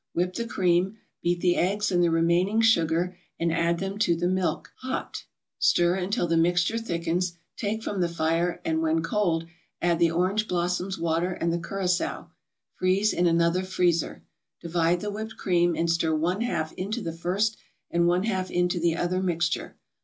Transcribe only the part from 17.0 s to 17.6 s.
the first